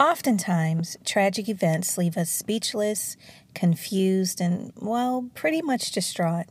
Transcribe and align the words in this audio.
Oftentimes, 0.00 0.96
tragic 1.04 1.46
events 1.46 1.98
leave 1.98 2.16
us 2.16 2.30
speechless, 2.30 3.18
confused, 3.54 4.40
and, 4.40 4.72
well, 4.76 5.28
pretty 5.34 5.60
much 5.60 5.92
distraught. 5.92 6.46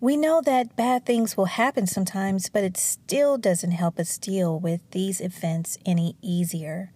We 0.00 0.16
know 0.16 0.40
that 0.40 0.74
bad 0.74 1.06
things 1.06 1.36
will 1.36 1.44
happen 1.44 1.86
sometimes, 1.86 2.48
but 2.48 2.64
it 2.64 2.76
still 2.76 3.38
doesn't 3.38 3.70
help 3.70 4.00
us 4.00 4.18
deal 4.18 4.58
with 4.58 4.80
these 4.90 5.20
events 5.20 5.78
any 5.86 6.16
easier. 6.20 6.90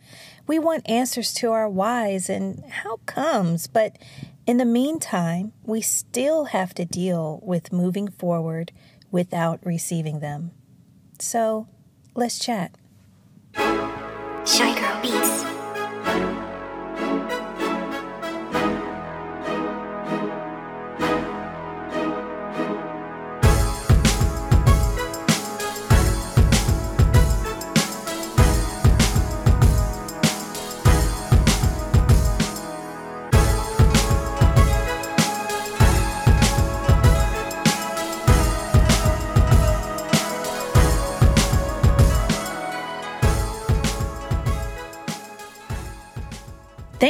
We 0.49 0.59
want 0.59 0.91
answers 0.91 1.33
to 1.35 1.53
our 1.53 1.69
whys 1.69 2.29
and 2.29 2.65
how 2.69 2.97
comes, 3.07 3.69
but 3.69 3.97
in 4.45 4.57
the 4.57 4.65
meantime, 4.65 5.53
we 5.63 5.83
still 5.83 6.47
have 6.47 6.75
to 6.75 6.85
deal 6.85 7.39
with 7.45 7.73
moving 7.73 8.09
forward 8.09 8.73
without 9.13 9.65
receiving 9.65 10.19
them. 10.19 10.51
So, 11.21 11.69
let's 12.17 12.41
chat. 12.41 12.75
Shy 13.55 14.81
Girl 14.81 15.01
Beats. 15.01 15.46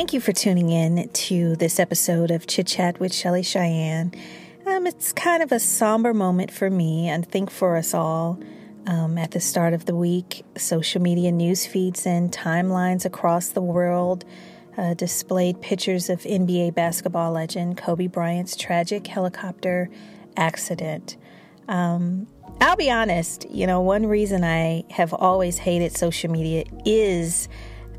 Thank 0.07 0.15
you 0.15 0.21
for 0.21 0.31
tuning 0.31 0.71
in 0.71 1.09
to 1.09 1.57
this 1.57 1.81
episode 1.81 2.31
of 2.31 2.47
Chit 2.47 2.69
Chat 2.69 3.01
with 3.01 3.11
Chelley 3.11 3.43
Cheyenne. 3.43 4.13
Um, 4.65 4.87
it's 4.87 5.13
kind 5.13 5.43
of 5.43 5.51
a 5.51 5.59
somber 5.59 6.15
moment 6.15 6.53
for 6.53 6.71
me 6.71 7.09
and 7.09 7.29
think 7.29 7.51
for 7.51 7.77
us 7.77 7.93
all. 7.93 8.39
Um, 8.87 9.19
at 9.19 9.33
the 9.33 9.41
start 9.41 9.75
of 9.75 9.87
the 9.87 9.97
week, 9.97 10.45
social 10.57 11.03
media 11.03 11.33
news 11.33 11.67
feeds 11.67 12.07
and 12.07 12.31
timelines 12.31 13.05
across 13.05 13.49
the 13.49 13.61
world 13.61 14.25
uh, 14.79 14.95
displayed 14.95 15.61
pictures 15.61 16.09
of 16.09 16.21
NBA 16.21 16.77
basketball 16.77 17.33
legend 17.33 17.77
Kobe 17.77 18.07
Bryant's 18.07 18.55
tragic 18.55 19.09
helicopter 19.09 19.91
accident. 20.37 21.17
Um, 21.67 22.29
I'll 22.61 22.77
be 22.77 22.93
honest, 22.93 23.51
you 23.51 23.67
know, 23.67 23.81
one 23.81 24.07
reason 24.07 24.45
I 24.45 24.85
have 24.91 25.13
always 25.13 25.59
hated 25.59 25.97
social 25.97 26.31
media 26.31 26.63
is 26.85 27.49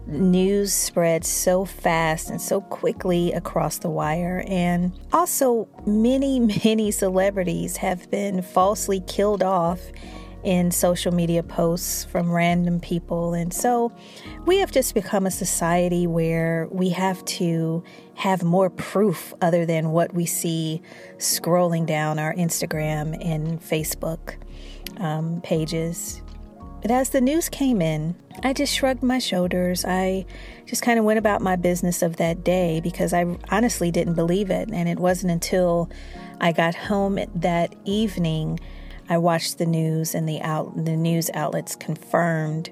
news 0.08 0.74
spreads 0.74 1.28
so 1.28 1.66
fast 1.66 2.30
and 2.30 2.42
so 2.42 2.62
quickly 2.62 3.34
across 3.34 3.80
the 3.80 3.90
wire. 3.90 4.44
And 4.48 4.92
also, 5.14 5.68
many, 5.86 6.40
many 6.66 6.92
celebrities 6.92 7.78
have 7.78 8.10
been 8.10 8.42
falsely 8.42 9.02
killed 9.02 9.44
off 9.44 9.80
in 10.44 10.72
social 10.72 11.14
media 11.14 11.44
posts 11.44 12.06
from 12.06 12.32
random 12.32 12.80
people. 12.80 13.34
And 13.34 13.54
so 13.54 13.92
we 14.46 14.58
have 14.58 14.72
just 14.72 14.94
become 14.94 15.26
a 15.26 15.32
society 15.32 16.08
where 16.08 16.68
we 16.72 16.90
have 16.90 17.24
to 17.26 17.84
have 18.16 18.44
more 18.44 18.70
proof 18.70 19.34
other 19.42 19.66
than 19.66 19.92
what 19.92 20.14
we 20.14 20.26
see 20.26 20.82
scrolling 21.18 21.86
down 21.86 22.18
our 22.18 22.34
Instagram 22.36 23.18
and 23.26 23.62
Facebook 23.62 24.36
um, 25.00 25.42
pages. 25.42 26.22
But 26.82 26.92
as 26.92 27.10
the 27.10 27.22
news 27.22 27.50
came 27.50 27.82
in, 27.82 28.16
I 28.44 28.54
just 28.54 28.74
shrugged 28.74 29.04
my 29.04 29.20
shoulders. 29.20 29.84
I 29.86 30.26
just 30.66 30.82
kind 30.82 31.00
of 31.00 31.06
went 31.06 31.20
about 31.20 31.42
my 31.42 31.56
business 31.56 32.02
of 32.02 32.18
that 32.18 32.44
day 32.44 32.80
because 32.80 33.14
I 33.14 33.26
honestly 33.50 33.92
didn't 33.92 34.14
believe 34.14 34.52
it. 34.52 34.70
And 34.72 34.88
it 34.88 35.00
wasn't 35.00 35.32
until 35.32 35.90
I 36.40 36.52
got 36.52 36.76
home 36.76 37.20
that 37.36 37.76
evening 37.86 38.60
I 39.10 39.18
watched 39.18 39.58
the 39.58 39.66
news 39.66 40.14
and 40.14 40.28
the 40.28 40.42
out 40.42 40.86
the 40.86 40.96
news 40.96 41.30
outlets 41.34 41.76
confirmed 41.76 42.70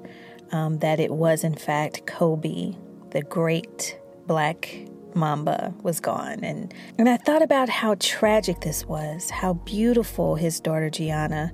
um, 0.52 0.80
that 0.80 1.00
it 1.00 1.12
was 1.12 1.44
in 1.44 1.56
fact 1.56 2.06
Kobe, 2.06 2.76
the 3.12 3.22
great 3.22 3.98
black 4.28 4.70
Mamba 5.14 5.74
was 5.82 6.00
gone. 6.00 6.44
And 6.44 6.74
and 6.98 7.08
I 7.08 7.18
thought 7.18 7.42
about 7.42 7.70
how 7.70 7.96
tragic 8.00 8.62
this 8.62 8.86
was, 8.86 9.30
how 9.30 9.54
beautiful 9.54 10.36
his 10.36 10.60
daughter 10.60 10.90
Gianna 10.90 11.54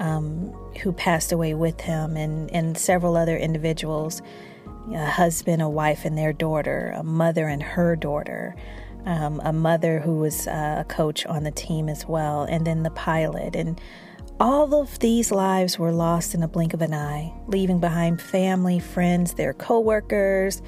um, 0.00 0.46
who 0.82 0.92
passed 0.92 1.30
away 1.30 1.54
with 1.54 1.80
him, 1.80 2.16
and, 2.16 2.50
and 2.50 2.76
several 2.76 3.16
other 3.16 3.36
individuals 3.36 4.20
a 4.92 5.06
husband, 5.06 5.62
a 5.62 5.68
wife, 5.68 6.04
and 6.04 6.18
their 6.18 6.32
daughter, 6.32 6.92
a 6.96 7.02
mother 7.04 7.46
and 7.46 7.62
her 7.62 7.94
daughter, 7.94 8.56
um, 9.04 9.40
a 9.44 9.52
mother 9.52 10.00
who 10.00 10.16
was 10.16 10.48
uh, 10.48 10.78
a 10.80 10.84
coach 10.84 11.24
on 11.26 11.44
the 11.44 11.50
team 11.50 11.88
as 11.88 12.06
well, 12.06 12.42
and 12.42 12.66
then 12.66 12.82
the 12.82 12.90
pilot. 12.90 13.54
And 13.54 13.80
all 14.40 14.74
of 14.74 14.98
these 14.98 15.30
lives 15.30 15.78
were 15.78 15.92
lost 15.92 16.34
in 16.34 16.42
a 16.42 16.48
blink 16.48 16.74
of 16.74 16.82
an 16.82 16.94
eye, 16.94 17.32
leaving 17.46 17.78
behind 17.78 18.20
family, 18.20 18.80
friends, 18.80 19.34
their 19.34 19.52
coworkers, 19.52 20.62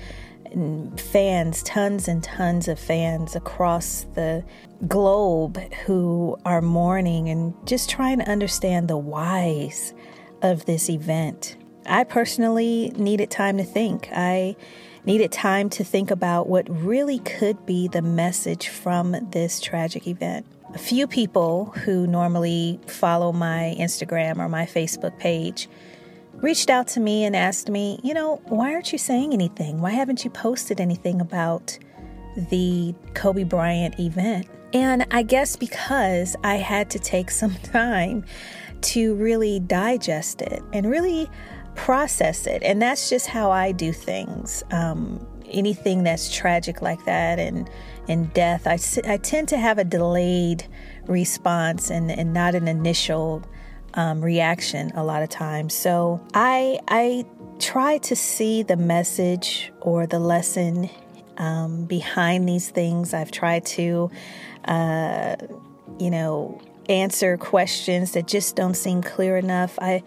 fans, 0.98 1.62
tons 1.62 2.08
and 2.08 2.22
tons 2.22 2.68
of 2.68 2.78
fans 2.78 3.36
across 3.36 4.06
the 4.14 4.44
globe 4.86 5.58
who 5.86 6.36
are 6.44 6.62
mourning 6.62 7.28
and 7.28 7.54
just 7.66 7.88
trying 7.88 8.18
to 8.18 8.28
understand 8.28 8.88
the 8.88 8.96
whys 8.96 9.94
of 10.42 10.64
this 10.66 10.90
event. 10.90 11.56
I 11.86 12.04
personally 12.04 12.92
needed 12.96 13.30
time 13.30 13.58
to 13.58 13.64
think. 13.64 14.08
I 14.12 14.56
needed 15.04 15.32
time 15.32 15.68
to 15.70 15.84
think 15.84 16.10
about 16.10 16.48
what 16.48 16.68
really 16.68 17.18
could 17.20 17.66
be 17.66 17.88
the 17.88 18.02
message 18.02 18.68
from 18.68 19.16
this 19.30 19.60
tragic 19.60 20.06
event. 20.06 20.46
A 20.74 20.78
few 20.78 21.06
people 21.06 21.66
who 21.84 22.06
normally 22.06 22.80
follow 22.86 23.32
my 23.32 23.76
Instagram 23.78 24.38
or 24.38 24.48
my 24.48 24.64
Facebook 24.64 25.18
page 25.18 25.68
reached 26.42 26.68
out 26.68 26.88
to 26.88 27.00
me 27.00 27.24
and 27.24 27.34
asked 27.34 27.70
me, 27.70 27.98
you 28.02 28.12
know, 28.12 28.42
why 28.46 28.74
aren't 28.74 28.92
you 28.92 28.98
saying 28.98 29.32
anything? 29.32 29.80
Why 29.80 29.90
haven't 29.90 30.24
you 30.24 30.30
posted 30.30 30.80
anything 30.80 31.20
about 31.20 31.78
the 32.50 32.94
Kobe 33.14 33.44
Bryant 33.44 33.98
event? 33.98 34.46
And 34.74 35.06
I 35.10 35.22
guess 35.22 35.56
because 35.56 36.36
I 36.44 36.56
had 36.56 36.90
to 36.90 36.98
take 36.98 37.30
some 37.42 37.54
time 37.54 38.24
to 38.82 39.14
really 39.14 39.60
digest 39.60 40.42
it 40.42 40.60
and 40.72 40.90
really 40.90 41.30
process 41.76 42.46
it. 42.46 42.62
And 42.64 42.82
that's 42.82 43.08
just 43.08 43.28
how 43.28 43.50
I 43.50 43.72
do 43.72 43.92
things. 43.92 44.64
Um, 44.72 45.24
anything 45.48 46.02
that's 46.02 46.34
tragic 46.34 46.82
like 46.82 47.04
that 47.04 47.38
and, 47.38 47.70
and 48.08 48.32
death, 48.34 48.66
I, 48.66 48.78
I 49.08 49.18
tend 49.18 49.48
to 49.48 49.58
have 49.58 49.78
a 49.78 49.84
delayed 49.84 50.66
response 51.06 51.90
and, 51.90 52.10
and 52.10 52.32
not 52.32 52.56
an 52.56 52.66
initial 52.66 53.44
um, 53.94 54.22
reaction 54.22 54.90
a 54.94 55.04
lot 55.04 55.22
of 55.22 55.28
times. 55.28 55.74
So 55.74 56.20
I 56.34 56.80
I 56.88 57.24
try 57.58 57.98
to 57.98 58.16
see 58.16 58.62
the 58.62 58.76
message 58.76 59.72
or 59.80 60.06
the 60.06 60.18
lesson 60.18 60.90
um, 61.38 61.84
behind 61.84 62.48
these 62.48 62.70
things. 62.70 63.14
I've 63.14 63.30
tried 63.30 63.64
to, 63.66 64.10
uh, 64.64 65.36
you 65.98 66.10
know, 66.10 66.60
answer 66.88 67.36
questions 67.36 68.12
that 68.12 68.26
just 68.26 68.56
don't 68.56 68.74
seem 68.74 69.02
clear 69.02 69.36
enough. 69.36 69.78
I 69.80 70.02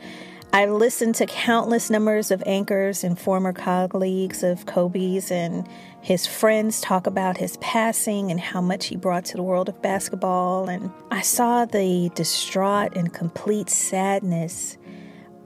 I 0.56 0.68
listened 0.68 1.16
to 1.16 1.26
countless 1.26 1.90
numbers 1.90 2.32
of 2.32 2.42
anchors 2.46 3.04
and 3.04 3.20
former 3.20 3.52
colleagues 3.52 4.42
of 4.42 4.66
Kobe's 4.66 5.30
and 5.30 5.68
his 6.00 6.26
friends 6.26 6.80
talk 6.80 7.08
about 7.08 7.36
his 7.36 7.58
passing 7.58 8.32
and 8.32 8.40
how 8.40 8.62
much 8.62 8.86
he 8.86 8.96
brought 8.96 9.26
to 9.26 9.36
the 9.36 9.44
world 9.44 9.68
of 9.68 9.82
basketball. 9.82 10.70
And 10.70 10.92
I 11.12 11.20
saw 11.20 11.66
the 11.66 12.10
distraught 12.16 12.96
and 12.96 13.14
complete 13.14 13.70
sadness 13.70 14.78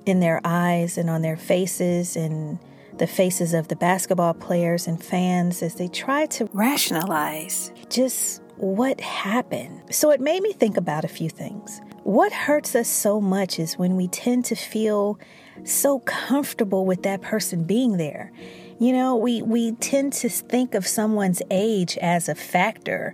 in 0.06 0.20
their 0.20 0.42
eyes 0.46 0.96
and 0.96 1.10
on 1.10 1.24
their 1.24 1.38
faces 1.38 2.16
and 2.16 2.60
the 3.00 3.08
faces 3.08 3.56
of 3.56 3.68
the 3.68 3.76
basketball 3.76 4.36
players 4.36 4.86
and 4.86 5.04
fans 5.04 5.64
as 5.64 5.74
they 5.74 5.88
tried 5.88 6.30
to 6.30 6.48
rationalize 6.54 7.72
just 7.90 8.44
what 8.60 9.00
happened. 9.00 9.82
So 9.90 10.12
it 10.12 10.20
made 10.20 10.42
me 10.42 10.54
think 10.54 10.78
about 10.78 11.06
a 11.06 11.08
few 11.08 11.30
things. 11.30 11.82
What 12.04 12.32
hurts 12.32 12.76
us 12.76 12.88
so 12.88 13.22
much 13.22 13.58
is 13.58 13.78
when 13.78 13.96
we 13.96 14.08
tend 14.08 14.46
to 14.46 14.56
feel 14.56 15.18
so 15.64 16.00
comfortable 16.00 16.86
with 16.86 17.04
that 17.04 17.22
person 17.22 17.64
being 17.64 17.98
there. 17.98 18.32
You 18.80 18.94
know, 18.94 19.16
we, 19.16 19.42
we 19.42 19.74
tend 19.74 20.14
to 20.14 20.30
think 20.30 20.74
of 20.74 20.88
someone's 20.88 21.42
age 21.52 21.98
as 21.98 22.30
a 22.30 22.36
factor 22.36 23.14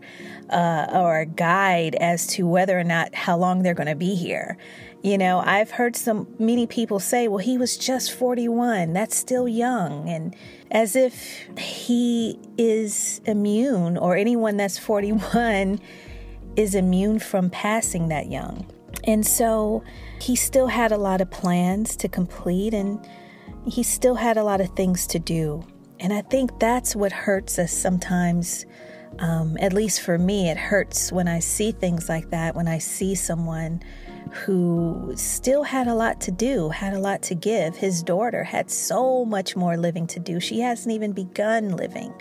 uh, 0.49 0.87
or 0.93 1.19
a 1.19 1.25
guide 1.25 1.95
as 1.95 2.27
to 2.27 2.47
whether 2.47 2.79
or 2.79 2.83
not 2.83 3.13
how 3.15 3.37
long 3.37 3.63
they're 3.63 3.73
going 3.73 3.87
to 3.87 3.95
be 3.95 4.15
here. 4.15 4.57
You 5.01 5.17
know, 5.17 5.39
I've 5.39 5.71
heard 5.71 5.95
some 5.95 6.27
many 6.39 6.65
people 6.65 6.99
say, 6.99 7.27
well, 7.27 7.37
he 7.37 7.57
was 7.57 7.77
just 7.77 8.11
41. 8.11 8.93
That's 8.93 9.15
still 9.15 9.47
young. 9.47 10.09
And 10.09 10.35
as 10.71 10.95
if 10.95 11.45
he 11.57 12.39
is 12.57 13.21
immune 13.25 13.97
or 13.97 14.15
anyone 14.15 14.57
that's 14.57 14.79
41 14.79 15.79
is 16.55 16.73
immune 16.73 17.19
from 17.19 17.49
passing 17.49 18.07
that 18.07 18.31
young. 18.31 18.65
And 19.03 19.25
so 19.25 19.83
he 20.19 20.35
still 20.35 20.67
had 20.67 20.91
a 20.91 20.97
lot 20.97 21.21
of 21.21 21.29
plans 21.29 21.95
to 21.97 22.07
complete 22.07 22.73
and 22.73 23.05
he 23.65 23.83
still 23.83 24.15
had 24.15 24.37
a 24.37 24.43
lot 24.43 24.61
of 24.61 24.69
things 24.69 25.05
to 25.07 25.19
do. 25.19 25.65
And 25.99 26.13
I 26.13 26.21
think 26.21 26.59
that's 26.59 26.95
what 26.95 27.11
hurts 27.11 27.59
us 27.59 27.71
sometimes. 27.71 28.65
Um, 29.19 29.57
at 29.59 29.73
least 29.73 30.01
for 30.01 30.17
me, 30.17 30.49
it 30.49 30.57
hurts 30.57 31.11
when 31.11 31.27
I 31.27 31.39
see 31.39 31.71
things 31.71 32.09
like 32.09 32.29
that, 32.31 32.55
when 32.55 32.67
I 32.67 32.79
see 32.79 33.15
someone 33.15 33.81
who 34.31 35.13
still 35.15 35.63
had 35.63 35.87
a 35.87 35.93
lot 35.93 36.19
to 36.21 36.31
do, 36.31 36.69
had 36.69 36.93
a 36.93 36.99
lot 36.99 37.21
to 37.23 37.35
give. 37.35 37.75
His 37.75 38.03
daughter 38.03 38.43
had 38.43 38.69
so 38.69 39.23
much 39.23 39.55
more 39.55 39.77
living 39.77 40.07
to 40.07 40.19
do. 40.19 40.39
She 40.39 40.59
hasn't 40.59 40.93
even 40.93 41.13
begun 41.13 41.77
living 41.77 42.13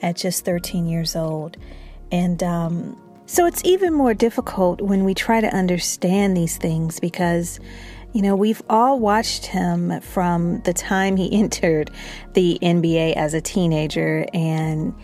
at 0.00 0.16
just 0.16 0.44
13 0.44 0.86
years 0.86 1.14
old. 1.14 1.56
And 2.10 2.42
um, 2.42 3.00
so 3.26 3.46
it's 3.46 3.62
even 3.64 3.94
more 3.94 4.14
difficult 4.14 4.80
when 4.80 5.04
we 5.04 5.14
try 5.14 5.40
to 5.40 5.54
understand 5.54 6.36
these 6.36 6.56
things 6.56 6.98
because 6.98 7.60
you 8.12 8.20
know, 8.20 8.36
we've 8.36 8.60
all 8.68 9.00
watched 9.00 9.46
him 9.46 10.00
from 10.02 10.60
the 10.62 10.74
time 10.74 11.16
he 11.16 11.32
entered 11.38 11.90
the 12.34 12.58
NBA 12.60 13.14
as 13.14 13.32
a 13.34 13.40
teenager, 13.40 14.26
and 14.34 14.94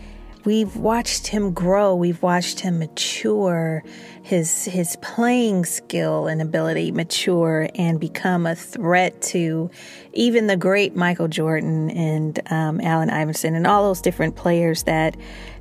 we've 0.45 0.75
watched 0.75 1.27
him 1.27 1.53
grow. 1.53 1.95
We've 1.95 2.21
watched 2.21 2.59
him 2.59 2.79
mature, 2.79 3.83
his 4.23 4.65
his 4.65 4.95
playing 5.01 5.65
skill 5.65 6.27
and 6.27 6.41
ability 6.41 6.91
mature, 6.91 7.69
and 7.75 7.99
become 7.99 8.45
a 8.45 8.55
threat 8.55 9.21
to 9.23 9.69
even 10.13 10.47
the 10.47 10.57
great 10.57 10.95
Michael 10.95 11.27
Jordan 11.27 11.89
and 11.91 12.39
um, 12.51 12.81
Allen 12.81 13.09
Iverson 13.09 13.55
and 13.55 13.67
all 13.67 13.83
those 13.83 14.01
different 14.01 14.35
players 14.35 14.83
that 14.83 15.15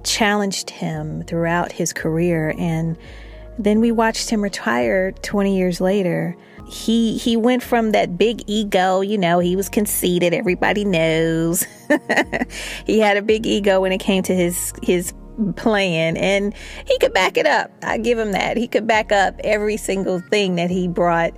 challenged 0.04 0.70
him 0.70 1.22
throughout 1.25 1.72
his 1.72 1.92
career. 1.92 2.54
And 2.58 2.96
then 3.58 3.81
we 3.81 3.93
watched 3.93 4.31
him 4.31 4.43
retire 4.43 5.12
20 5.12 5.56
years 5.56 5.81
later 5.81 6.37
he 6.69 7.16
he 7.16 7.37
went 7.37 7.62
from 7.62 7.93
that 7.93 8.19
big 8.19 8.43
ego, 8.46 9.00
you 9.00 9.16
know, 9.16 9.38
he 9.38 9.56
was 9.56 9.69
conceited, 9.69 10.34
everybody 10.34 10.84
knows. 10.84 11.66
he 12.87 12.99
had 12.99 13.16
a 13.16 13.22
big 13.22 13.46
ego 13.46 13.81
when 13.81 13.93
it 13.93 13.99
came 13.99 14.22
to 14.25 14.34
his 14.34 14.75
his 14.82 15.14
playing 15.56 16.16
and 16.19 16.52
he 16.87 16.99
could 16.99 17.14
back 17.14 17.37
it 17.37 17.46
up. 17.46 17.70
I 17.82 17.96
give 17.99 18.19
him 18.19 18.32
that. 18.32 18.56
He 18.56 18.69
could 18.69 18.87
back 18.87 19.12
up 19.12 19.40
every 19.44 19.76
single 19.76 20.20
thing 20.20 20.56
that 20.56 20.69
he 20.69 20.88
brought 20.88 21.32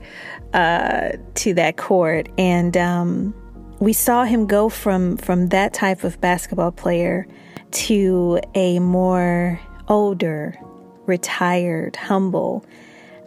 uh, 0.53 1.11
to 1.35 1.55
that 1.55 1.77
court 1.77 2.29
and 2.37 2.77
um, 2.77 3.35
we 3.79 3.93
saw 3.93 4.25
him 4.25 4.47
go 4.47 4.69
from 4.69 5.17
from 5.17 5.49
that 5.49 5.73
type 5.73 6.03
of 6.03 6.21
basketball 6.21 6.73
player 6.73 7.27
to 7.71 8.41
a 8.57 8.81
more 8.81 9.61
older, 9.87 10.59
retired, 11.11 11.97
humble 11.97 12.65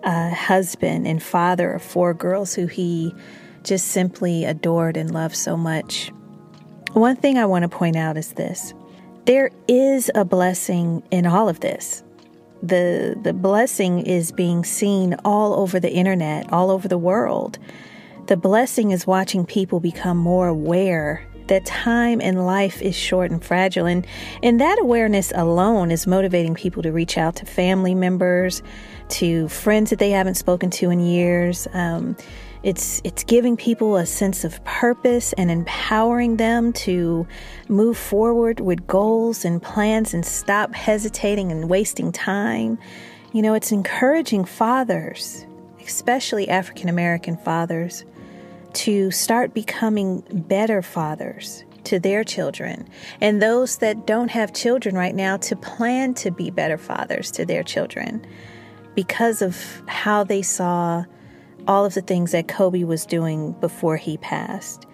uh, 0.03 0.29
husband 0.33 1.05
and 1.05 1.21
father 1.21 1.73
of 1.73 1.83
four 1.83 2.13
girls 2.13 2.55
who 2.55 2.65
he 2.65 3.13
just 3.63 3.89
simply 3.89 4.45
adored 4.45 4.97
and 4.97 5.13
loved 5.13 5.35
so 5.35 5.55
much. 5.55 6.11
One 6.93 7.15
thing 7.15 7.37
I 7.37 7.45
want 7.45 7.63
to 7.63 7.69
point 7.69 7.95
out 7.95 8.17
is 8.17 8.33
this 8.33 8.73
there 9.25 9.51
is 9.67 10.11
a 10.15 10.25
blessing 10.25 11.03
in 11.11 11.25
all 11.25 11.47
of 11.47 11.59
this. 11.59 12.03
The, 12.61 13.17
the 13.21 13.33
blessing 13.33 14.05
is 14.05 14.31
being 14.31 14.63
seen 14.63 15.15
all 15.25 15.53
over 15.53 15.79
the 15.79 15.91
internet, 15.91 16.51
all 16.51 16.71
over 16.71 16.87
the 16.87 16.97
world. 16.97 17.59
The 18.27 18.37
blessing 18.37 18.91
is 18.91 19.05
watching 19.05 19.45
people 19.45 19.81
become 19.81 20.17
more 20.17 20.47
aware 20.47 21.27
that 21.47 21.65
time 21.65 22.21
in 22.21 22.45
life 22.45 22.81
is 22.81 22.95
short 22.95 23.31
and 23.31 23.43
fragile. 23.43 23.85
And, 23.85 24.05
and 24.41 24.59
that 24.61 24.79
awareness 24.79 25.31
alone 25.35 25.91
is 25.91 26.07
motivating 26.07 26.55
people 26.55 26.83
to 26.83 26.91
reach 26.91 27.17
out 27.17 27.35
to 27.37 27.45
family 27.45 27.95
members, 27.95 28.61
to 29.09 29.47
friends 29.49 29.89
that 29.89 29.99
they 29.99 30.11
haven't 30.11 30.35
spoken 30.35 30.69
to 30.71 30.89
in 30.89 30.99
years. 30.99 31.67
Um, 31.73 32.15
it's 32.63 33.01
it's 33.03 33.25
giving 33.25 33.57
people 33.57 33.97
a 33.97 34.05
sense 34.05 34.45
of 34.45 34.63
purpose 34.63 35.33
and 35.33 35.51
empowering 35.51 36.37
them 36.37 36.71
to 36.73 37.27
move 37.67 37.97
forward 37.97 38.61
with 38.61 38.87
goals 38.87 39.43
and 39.43 39.61
plans 39.61 40.13
and 40.13 40.25
stop 40.25 40.73
hesitating 40.73 41.51
and 41.51 41.69
wasting 41.69 42.13
time. 42.13 42.79
You 43.33 43.41
know, 43.41 43.53
it's 43.53 43.73
encouraging 43.73 44.45
fathers, 44.45 45.45
especially 45.85 46.47
African 46.47 46.87
American 46.87 47.35
fathers, 47.35 48.05
to 48.73 49.11
start 49.11 49.53
becoming 49.53 50.23
better 50.31 50.81
fathers 50.81 51.63
to 51.85 51.99
their 51.99 52.23
children, 52.23 52.87
and 53.19 53.41
those 53.41 53.77
that 53.77 54.07
don't 54.07 54.29
have 54.31 54.53
children 54.53 54.95
right 54.95 55.15
now 55.15 55.37
to 55.37 55.55
plan 55.55 56.13
to 56.13 56.31
be 56.31 56.49
better 56.49 56.77
fathers 56.77 57.29
to 57.31 57.45
their 57.45 57.63
children 57.63 58.25
because 58.95 59.41
of 59.41 59.83
how 59.87 60.23
they 60.23 60.41
saw 60.41 61.03
all 61.67 61.85
of 61.85 61.93
the 61.93 62.01
things 62.01 62.31
that 62.31 62.47
Kobe 62.47 62.83
was 62.83 63.05
doing 63.05 63.53
before 63.53 63.97
he 63.97 64.17
passed. 64.17 64.85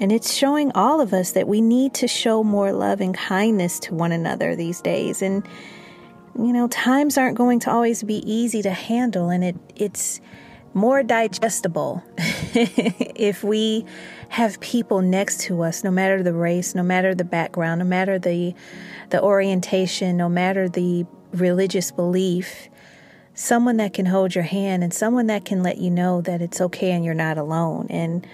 And 0.00 0.12
it's 0.12 0.32
showing 0.32 0.70
all 0.72 1.00
of 1.00 1.12
us 1.12 1.32
that 1.32 1.48
we 1.48 1.60
need 1.60 1.94
to 1.94 2.06
show 2.06 2.44
more 2.44 2.72
love 2.72 3.00
and 3.00 3.14
kindness 3.14 3.80
to 3.80 3.94
one 3.94 4.12
another 4.12 4.54
these 4.54 4.80
days. 4.80 5.22
And, 5.22 5.44
you 6.36 6.52
know, 6.52 6.68
times 6.68 7.18
aren't 7.18 7.36
going 7.36 7.58
to 7.60 7.70
always 7.70 8.04
be 8.04 8.22
easy 8.30 8.62
to 8.62 8.70
handle, 8.70 9.28
and 9.28 9.42
it, 9.42 9.56
it's 9.74 10.20
more 10.78 11.02
digestible 11.02 12.02
if 12.54 13.44
we 13.44 13.84
have 14.30 14.58
people 14.60 15.02
next 15.02 15.40
to 15.40 15.62
us, 15.62 15.84
no 15.84 15.90
matter 15.90 16.22
the 16.22 16.32
race, 16.32 16.74
no 16.74 16.82
matter 16.82 17.14
the 17.14 17.24
background, 17.24 17.80
no 17.80 17.84
matter 17.84 18.18
the, 18.18 18.54
the 19.10 19.22
orientation, 19.22 20.16
no 20.16 20.28
matter 20.28 20.68
the 20.68 21.04
religious 21.32 21.90
belief 21.90 22.68
someone 23.38 23.76
that 23.76 23.92
can 23.92 24.06
hold 24.06 24.34
your 24.34 24.42
hand 24.42 24.82
and 24.82 24.92
someone 24.92 25.28
that 25.28 25.44
can 25.44 25.62
let 25.62 25.78
you 25.78 25.88
know 25.88 26.20
that 26.20 26.42
it's 26.42 26.60
okay 26.60 26.90
and 26.90 27.04
you're 27.04 27.14
not 27.14 27.38
alone. 27.38 27.86
And 27.88 28.26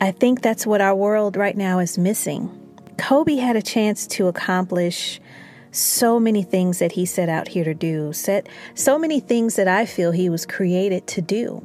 I 0.00 0.10
think 0.10 0.42
that's 0.42 0.66
what 0.66 0.80
our 0.80 0.94
world 0.94 1.36
right 1.36 1.56
now 1.56 1.78
is 1.78 1.96
missing. 1.96 2.50
Kobe 2.98 3.36
had 3.36 3.54
a 3.54 3.62
chance 3.62 4.08
to 4.08 4.26
accomplish 4.26 5.20
so 5.74 6.20
many 6.20 6.42
things 6.42 6.78
that 6.78 6.92
he 6.92 7.04
set 7.04 7.28
out 7.28 7.48
here 7.48 7.64
to 7.64 7.74
do, 7.74 8.12
set 8.12 8.48
so 8.74 8.98
many 8.98 9.20
things 9.20 9.56
that 9.56 9.68
I 9.68 9.86
feel 9.86 10.12
he 10.12 10.28
was 10.28 10.46
created 10.46 11.06
to 11.08 11.22
do. 11.22 11.62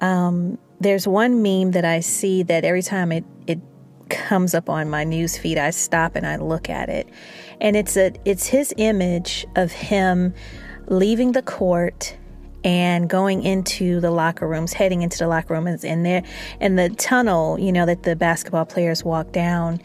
Um, 0.00 0.58
there's 0.80 1.06
one 1.06 1.42
meme 1.42 1.72
that 1.72 1.84
I 1.84 2.00
see 2.00 2.42
that 2.44 2.64
every 2.64 2.82
time 2.82 3.12
it, 3.12 3.24
it 3.46 3.60
comes 4.08 4.54
up 4.54 4.68
on 4.68 4.88
my 4.88 5.04
news 5.04 5.36
feed, 5.36 5.58
I 5.58 5.70
stop 5.70 6.16
and 6.16 6.26
I 6.26 6.36
look 6.36 6.70
at 6.70 6.88
it. 6.88 7.08
And 7.60 7.76
it's 7.76 7.96
a 7.96 8.12
it's 8.24 8.46
his 8.46 8.74
image 8.76 9.46
of 9.56 9.72
him 9.72 10.34
leaving 10.88 11.32
the 11.32 11.42
court 11.42 12.16
and 12.64 13.08
going 13.08 13.42
into 13.42 14.00
the 14.00 14.10
locker 14.10 14.46
rooms, 14.46 14.72
heading 14.72 15.02
into 15.02 15.18
the 15.18 15.28
locker 15.28 15.54
rooms, 15.54 15.84
and 15.84 16.04
there 16.04 16.22
in 16.60 16.76
the 16.76 16.90
tunnel, 16.90 17.58
you 17.58 17.72
know, 17.72 17.86
that 17.86 18.02
the 18.02 18.16
basketball 18.16 18.66
players 18.66 19.04
walk 19.04 19.32
down. 19.32 19.80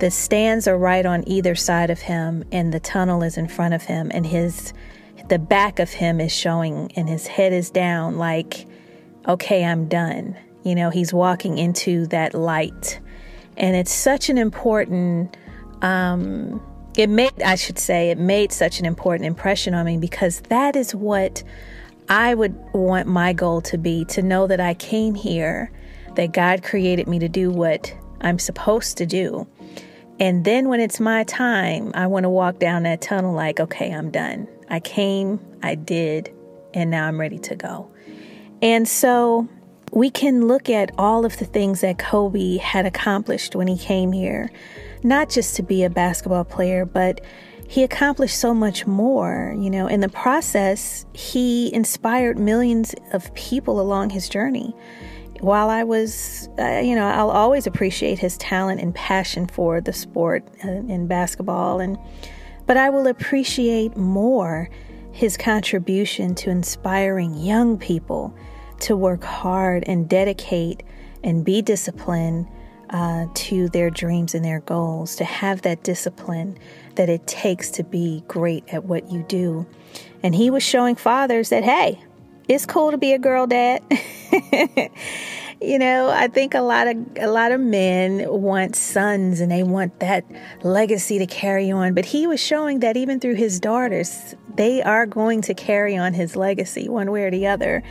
The 0.00 0.10
stands 0.10 0.66
are 0.66 0.78
right 0.78 1.04
on 1.06 1.26
either 1.28 1.54
side 1.54 1.90
of 1.90 2.00
him, 2.00 2.44
and 2.50 2.72
the 2.72 2.80
tunnel 2.80 3.22
is 3.22 3.36
in 3.36 3.48
front 3.48 3.74
of 3.74 3.82
him, 3.82 4.10
and 4.12 4.26
his 4.26 4.72
the 5.28 5.38
back 5.38 5.78
of 5.78 5.90
him 5.90 6.20
is 6.20 6.32
showing, 6.32 6.90
and 6.96 7.08
his 7.08 7.26
head 7.26 7.52
is 7.52 7.70
down, 7.70 8.18
like, 8.18 8.66
okay, 9.28 9.64
I'm 9.64 9.86
done. 9.86 10.36
You 10.64 10.74
know, 10.74 10.90
he's 10.90 11.12
walking 11.12 11.58
into 11.58 12.06
that 12.08 12.34
light, 12.34 12.98
and 13.56 13.76
it's 13.76 13.92
such 13.92 14.28
an 14.28 14.38
important 14.38 15.36
um, 15.82 16.60
it 16.96 17.08
made, 17.08 17.42
I 17.42 17.54
should 17.54 17.78
say, 17.78 18.10
it 18.10 18.18
made 18.18 18.52
such 18.52 18.80
an 18.80 18.86
important 18.86 19.26
impression 19.26 19.74
on 19.74 19.86
me 19.86 19.98
because 19.98 20.40
that 20.48 20.76
is 20.76 20.94
what 20.94 21.42
I 22.08 22.34
would 22.34 22.54
want 22.72 23.06
my 23.06 23.32
goal 23.32 23.60
to 23.62 23.78
be 23.78 24.04
to 24.06 24.22
know 24.22 24.46
that 24.46 24.60
I 24.60 24.74
came 24.74 25.14
here, 25.14 25.70
that 26.16 26.32
God 26.32 26.62
created 26.62 27.06
me 27.06 27.18
to 27.20 27.28
do 27.28 27.50
what 27.50 27.94
I'm 28.20 28.38
supposed 28.38 28.96
to 28.98 29.06
do. 29.06 29.46
And 30.20 30.44
then 30.44 30.68
when 30.68 30.80
it's 30.80 31.00
my 31.00 31.24
time, 31.24 31.90
I 31.94 32.06
want 32.06 32.24
to 32.24 32.30
walk 32.30 32.58
down 32.58 32.84
that 32.84 33.00
tunnel 33.00 33.34
like, 33.34 33.58
okay, 33.58 33.92
I'm 33.92 34.10
done. 34.10 34.46
I 34.68 34.78
came, 34.78 35.40
I 35.62 35.74
did, 35.74 36.32
and 36.74 36.90
now 36.90 37.08
I'm 37.08 37.18
ready 37.18 37.38
to 37.38 37.56
go. 37.56 37.90
And 38.62 38.86
so 38.86 39.48
we 39.92 40.10
can 40.10 40.46
look 40.46 40.70
at 40.70 40.92
all 40.98 41.24
of 41.24 41.38
the 41.38 41.46
things 41.46 41.80
that 41.80 41.98
Kobe 41.98 42.58
had 42.58 42.86
accomplished 42.86 43.56
when 43.56 43.66
he 43.66 43.76
came 43.76 44.12
here 44.12 44.52
not 45.02 45.30
just 45.30 45.56
to 45.56 45.62
be 45.62 45.84
a 45.84 45.90
basketball 45.90 46.44
player, 46.44 46.84
but 46.84 47.20
he 47.68 47.82
accomplished 47.82 48.38
so 48.38 48.52
much 48.52 48.86
more. 48.86 49.54
You 49.58 49.70
know, 49.70 49.86
in 49.86 50.00
the 50.00 50.08
process, 50.08 51.06
he 51.12 51.72
inspired 51.72 52.38
millions 52.38 52.94
of 53.12 53.32
people 53.34 53.80
along 53.80 54.10
his 54.10 54.28
journey. 54.28 54.74
While 55.40 55.70
I 55.70 55.84
was, 55.84 56.48
uh, 56.58 56.80
you 56.80 56.94
know, 56.94 57.06
I'll 57.06 57.30
always 57.30 57.66
appreciate 57.66 58.18
his 58.18 58.36
talent 58.36 58.80
and 58.80 58.94
passion 58.94 59.46
for 59.46 59.80
the 59.80 59.92
sport 59.92 60.46
and, 60.62 60.90
in 60.90 61.06
basketball, 61.06 61.80
and 61.80 61.98
but 62.66 62.76
I 62.76 62.90
will 62.90 63.06
appreciate 63.06 63.96
more 63.96 64.68
his 65.12 65.36
contribution 65.36 66.34
to 66.36 66.50
inspiring 66.50 67.34
young 67.34 67.78
people 67.78 68.34
to 68.80 68.96
work 68.96 69.24
hard 69.24 69.82
and 69.86 70.08
dedicate 70.08 70.82
and 71.24 71.44
be 71.44 71.62
disciplined 71.62 72.46
uh, 72.90 73.26
to 73.34 73.68
their 73.70 73.90
dreams 73.90 74.34
and 74.34 74.44
their 74.44 74.60
goals, 74.60 75.16
to 75.16 75.24
have 75.24 75.62
that 75.62 75.82
discipline 75.82 76.58
that 76.96 77.08
it 77.08 77.26
takes 77.26 77.70
to 77.70 77.84
be 77.84 78.22
great 78.28 78.64
at 78.72 78.84
what 78.84 79.10
you 79.10 79.22
do. 79.24 79.66
And 80.22 80.34
he 80.34 80.50
was 80.50 80.62
showing 80.62 80.96
fathers 80.96 81.48
that, 81.50 81.64
hey, 81.64 82.00
it's 82.50 82.66
cool 82.66 82.90
to 82.90 82.98
be 82.98 83.12
a 83.12 83.18
girl 83.18 83.46
dad. 83.46 83.80
you 85.60 85.78
know, 85.78 86.08
I 86.08 86.26
think 86.26 86.54
a 86.54 86.60
lot 86.60 86.88
of 86.88 86.96
a 87.16 87.28
lot 87.28 87.52
of 87.52 87.60
men 87.60 88.26
want 88.28 88.74
sons 88.74 89.40
and 89.40 89.52
they 89.52 89.62
want 89.62 90.00
that 90.00 90.24
legacy 90.64 91.20
to 91.20 91.26
carry 91.26 91.70
on. 91.70 91.94
But 91.94 92.06
he 92.06 92.26
was 92.26 92.40
showing 92.40 92.80
that 92.80 92.96
even 92.96 93.20
through 93.20 93.36
his 93.36 93.60
daughters, 93.60 94.34
they 94.56 94.82
are 94.82 95.06
going 95.06 95.42
to 95.42 95.54
carry 95.54 95.96
on 95.96 96.12
his 96.12 96.34
legacy 96.34 96.88
one 96.88 97.12
way 97.12 97.22
or 97.22 97.30
the 97.30 97.46
other. 97.46 97.84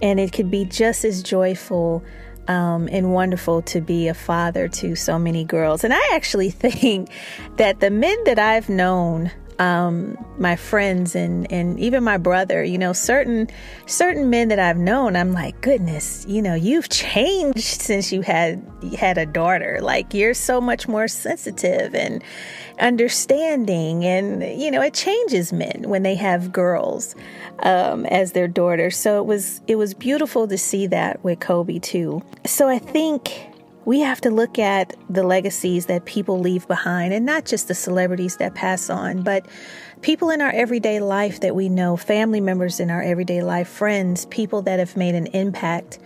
And 0.00 0.20
it 0.20 0.32
could 0.32 0.52
be 0.52 0.66
just 0.66 1.04
as 1.04 1.20
joyful 1.20 2.04
um, 2.46 2.88
and 2.92 3.12
wonderful 3.12 3.62
to 3.62 3.80
be 3.80 4.06
a 4.06 4.14
father 4.14 4.68
to 4.68 4.94
so 4.94 5.18
many 5.18 5.44
girls. 5.44 5.82
And 5.82 5.92
I 5.92 6.10
actually 6.12 6.50
think 6.52 7.10
that 7.56 7.80
the 7.80 7.90
men 7.90 8.22
that 8.22 8.38
I've 8.38 8.68
known 8.68 9.32
um, 9.58 10.16
my 10.38 10.56
friends 10.56 11.14
and 11.14 11.50
and 11.50 11.78
even 11.80 12.04
my 12.04 12.18
brother, 12.18 12.62
you 12.62 12.78
know, 12.78 12.92
certain 12.92 13.48
certain 13.86 14.28
men 14.30 14.48
that 14.48 14.58
I've 14.58 14.76
known, 14.76 15.16
I'm 15.16 15.32
like, 15.32 15.60
goodness, 15.60 16.24
you 16.28 16.42
know, 16.42 16.54
you've 16.54 16.88
changed 16.88 17.80
since 17.80 18.12
you 18.12 18.22
had 18.22 18.62
had 18.98 19.18
a 19.18 19.26
daughter. 19.26 19.78
Like 19.80 20.12
you're 20.12 20.34
so 20.34 20.60
much 20.60 20.88
more 20.88 21.08
sensitive 21.08 21.94
and 21.94 22.22
understanding, 22.78 24.04
and 24.04 24.42
you 24.60 24.70
know, 24.70 24.82
it 24.82 24.94
changes 24.94 25.52
men 25.52 25.84
when 25.86 26.02
they 26.02 26.14
have 26.16 26.52
girls 26.52 27.14
um, 27.60 28.04
as 28.06 28.32
their 28.32 28.48
daughters. 28.48 28.96
So 28.96 29.18
it 29.18 29.26
was 29.26 29.60
it 29.66 29.76
was 29.76 29.94
beautiful 29.94 30.46
to 30.48 30.58
see 30.58 30.86
that 30.88 31.22
with 31.24 31.40
Kobe 31.40 31.78
too. 31.78 32.22
So 32.44 32.68
I 32.68 32.78
think 32.78 33.55
we 33.86 34.00
have 34.00 34.20
to 34.20 34.30
look 34.30 34.58
at 34.58 34.94
the 35.08 35.22
legacies 35.22 35.86
that 35.86 36.04
people 36.04 36.40
leave 36.40 36.66
behind 36.66 37.14
and 37.14 37.24
not 37.24 37.46
just 37.46 37.68
the 37.68 37.74
celebrities 37.74 38.36
that 38.36 38.54
pass 38.54 38.90
on, 38.90 39.22
but 39.22 39.46
people 40.02 40.28
in 40.28 40.42
our 40.42 40.50
everyday 40.50 40.98
life 40.98 41.40
that 41.40 41.54
we 41.54 41.68
know, 41.68 41.96
family 41.96 42.40
members 42.40 42.80
in 42.80 42.90
our 42.90 43.00
everyday 43.00 43.42
life, 43.42 43.68
friends, 43.68 44.26
people 44.26 44.60
that 44.60 44.80
have 44.80 44.96
made 44.96 45.14
an 45.14 45.28
impact 45.28 46.00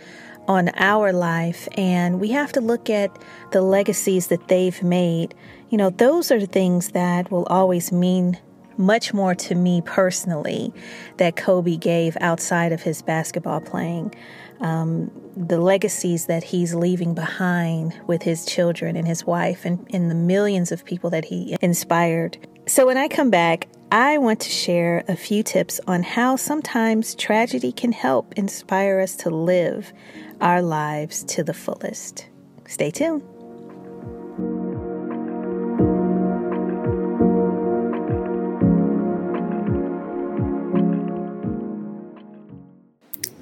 on 0.47 0.69
our 0.77 1.11
life. 1.11 1.69
And 1.79 2.21
we 2.21 2.31
have 2.33 2.53
to 2.53 2.61
look 2.61 2.91
at 2.91 3.11
the 3.51 3.63
legacies 3.63 4.27
that 4.27 4.49
they've 4.49 4.83
made. 4.83 5.35
You 5.71 5.79
know, 5.79 5.89
those 5.89 6.31
are 6.31 6.39
the 6.39 6.47
things 6.47 6.91
that 6.91 7.31
will 7.31 7.47
always 7.47 7.91
mean 7.91 8.39
much 8.81 9.15
more 9.15 9.35
to 9.35 9.55
me 9.55 9.83
personally 9.83 10.73
that 11.19 11.37
Kobe 11.37 11.77
gave 11.77 12.17
outside 12.21 12.73
of 12.73 12.83
his 12.83 13.03
basketball 13.03 13.61
playing 13.61 14.13
um, 14.61 15.11
the 15.37 15.61
legacies 15.61 16.27
that 16.27 16.43
he's 16.43 16.75
leaving 16.75 17.15
behind 17.15 17.99
with 18.07 18.23
his 18.23 18.45
children 18.45 18.97
and 18.97 19.07
his 19.07 19.25
wife 19.25 19.65
and, 19.65 19.87
and 19.93 20.11
the 20.11 20.15
millions 20.15 20.73
of 20.73 20.85
people 20.85 21.11
that 21.11 21.25
he 21.25 21.57
inspired. 21.61 22.37
So, 22.67 22.87
when 22.87 22.97
I 22.97 23.09
come 23.09 23.31
back, 23.31 23.69
I 23.93 24.19
want 24.19 24.41
to 24.41 24.51
share 24.51 25.03
a 25.09 25.17
few 25.17 25.43
tips 25.43 25.81
on 25.87 26.03
how 26.03 26.37
sometimes 26.37 27.15
tragedy 27.15 27.73
can 27.73 27.93
help 27.93 28.33
inspire 28.35 29.01
us 29.01 29.17
to 29.17 29.31
live 29.31 29.93
our 30.41 30.63
lives 30.63 31.25
to 31.25 31.43
the 31.43 31.55
fullest. 31.55 32.29
Stay 32.67 32.91
tuned. 32.91 33.30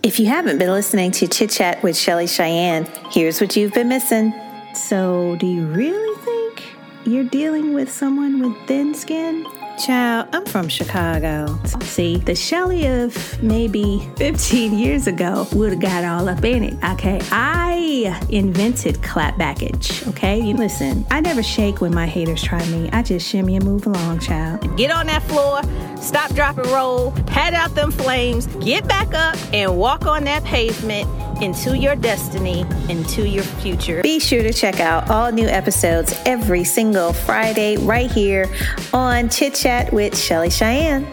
If 0.08 0.18
you 0.18 0.24
haven't 0.24 0.56
been 0.56 0.70
listening 0.70 1.10
to 1.10 1.28
Chit 1.28 1.50
Chat 1.50 1.82
with 1.82 1.94
Chelley 1.94 2.26
Cheyenne, 2.26 2.86
here's 3.10 3.42
what 3.42 3.54
you've 3.54 3.74
been 3.74 3.88
missing. 3.88 4.32
So, 4.72 5.36
do 5.36 5.46
you 5.46 5.66
really 5.66 6.16
think 6.24 6.62
you're 7.04 7.24
dealing 7.24 7.74
with 7.74 7.92
someone 7.92 8.40
with 8.40 8.56
thin 8.66 8.94
skin? 8.94 9.44
Child, 9.78 10.28
I'm 10.32 10.44
from 10.44 10.68
Chicago. 10.68 11.56
See, 11.82 12.16
the 12.16 12.34
Chelley 12.34 12.86
of 12.86 13.40
maybe 13.42 14.10
15 14.16 14.76
years 14.76 15.06
ago 15.06 15.46
would 15.52 15.70
have 15.70 15.80
got 15.80 16.04
all 16.04 16.28
up 16.28 16.44
in 16.44 16.64
it. 16.64 16.74
Okay, 16.92 17.20
I 17.30 18.20
invented 18.28 19.00
clap 19.04 19.36
backage. 19.38 20.06
Okay, 20.08 20.40
you 20.40 20.54
listen, 20.54 21.06
I 21.12 21.20
never 21.20 21.44
shake 21.44 21.80
when 21.80 21.94
my 21.94 22.06
haters 22.06 22.42
try 22.42 22.64
me. 22.70 22.90
I 22.92 23.02
just 23.02 23.28
shimmy 23.28 23.54
and 23.54 23.64
move 23.64 23.86
along, 23.86 24.18
child. 24.18 24.76
Get 24.76 24.90
on 24.90 25.06
that 25.06 25.22
floor, 25.22 25.62
stop, 26.02 26.34
drop, 26.34 26.58
and 26.58 26.66
roll, 26.68 27.12
pat 27.26 27.54
out 27.54 27.74
them 27.76 27.92
flames, 27.92 28.46
get 28.56 28.88
back 28.88 29.14
up, 29.14 29.36
and 29.52 29.78
walk 29.78 30.06
on 30.06 30.24
that 30.24 30.42
pavement 30.42 31.08
into 31.40 31.76
your 31.76 31.96
destiny, 31.96 32.66
into 32.88 33.28
your 33.28 33.44
future. 33.44 34.02
Be 34.02 34.18
sure 34.18 34.42
to 34.42 34.52
check 34.52 34.80
out 34.80 35.10
all 35.10 35.30
new 35.32 35.46
episodes 35.46 36.18
every 36.26 36.64
single 36.64 37.12
Friday 37.12 37.76
right 37.76 38.10
here 38.10 38.50
on 38.92 39.28
Chit 39.28 39.54
Chat 39.54 39.92
with 39.92 40.14
Chelley 40.14 40.50
Cheyenne. 40.50 41.06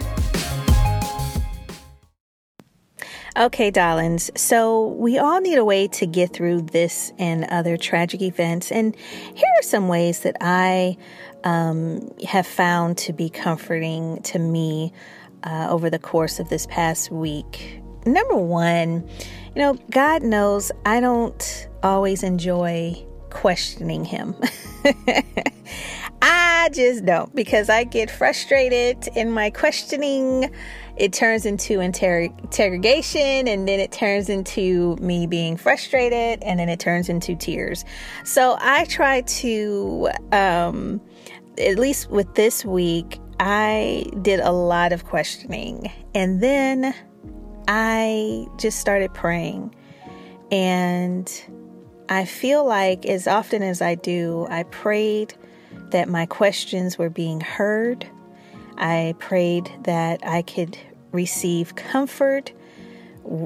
Okay, 3.38 3.70
darlings. 3.70 4.32
So 4.38 4.88
we 4.88 5.17
all 5.17 5.41
need 5.41 5.58
a 5.58 5.65
way 5.65 5.89
to 5.89 6.05
get 6.05 6.32
through 6.32 6.62
this 6.62 7.12
and 7.20 7.44
other 7.46 7.75
tragic 7.75 8.22
events. 8.22 8.72
And 8.72 8.96
here 8.96 9.50
are 9.60 9.63
some 9.63 9.89
ways 9.89 10.22
that 10.22 10.38
I 10.39 10.96
um, 11.44 12.13
have 12.25 12.48
found 12.48 12.98
to 13.00 13.12
be 13.12 13.29
comforting 13.29 14.22
to 14.24 14.39
me 14.39 14.94
uh, 15.44 15.67
over 15.70 15.89
the 15.89 16.00
course 16.00 16.39
of 16.39 16.48
this 16.48 16.65
past 16.67 17.12
week. 17.12 17.82
Number 18.06 18.38
one, 18.38 19.08
you 19.56 19.62
know, 19.62 19.74
God 19.90 20.22
knows 20.22 20.72
I 20.86 21.00
don't 21.00 21.68
always 21.82 22.24
enjoy 22.24 23.04
questioning 23.30 24.06
Him. 24.06 24.36
I 26.22 26.70
just 26.74 27.06
don't 27.06 27.34
because 27.36 27.70
I 27.70 27.84
get 27.84 28.10
frustrated 28.10 29.08
in 29.16 29.32
my 29.32 29.50
questioning. 29.50 30.52
It 30.98 31.14
turns 31.14 31.46
into 31.46 31.80
inter- 31.80 32.30
interrogation 32.42 33.48
and 33.48 33.68
then 33.68 33.80
it 33.80 33.92
turns 33.92 34.30
into 34.30 34.96
me 34.98 35.28
being 35.28 35.58
frustrated 35.58 36.42
and 36.44 36.60
then 36.60 36.70
it 36.70 36.80
turns 36.80 37.10
into 37.10 37.36
tears. 37.36 37.86
So 38.24 38.58
I 38.60 38.86
try 38.86 39.22
to, 39.22 40.10
um, 40.32 41.02
at 41.60 41.78
least 41.78 42.10
with 42.10 42.34
this 42.36 42.66
week, 42.66 43.20
I 43.40 44.06
did 44.22 44.40
a 44.40 44.52
lot 44.52 44.94
of 44.94 45.06
questioning 45.06 45.92
and 46.16 46.42
then 46.42 46.96
I 47.67 48.48
just 48.57 48.79
started 48.79 49.13
praying. 49.13 49.74
And 50.51 51.31
I 52.10 52.25
feel 52.25 52.65
like 52.65 53.05
as 53.05 53.27
often 53.27 53.63
as 53.63 53.81
I 53.81 53.95
do, 53.95 54.48
I 54.50 54.63
prayed 54.63 55.34
that 55.89 56.07
my 56.07 56.25
questions 56.25 56.98
were 56.98 57.10
being 57.10 57.41
heard. 57.41 58.07
I 58.77 59.15
prayed 59.19 59.72
that 59.84 60.25
I 60.25 60.41
could 60.41 60.77
receive 61.12 61.75
comfort. 61.75 62.51